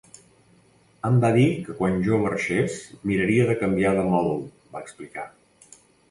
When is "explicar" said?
4.87-5.27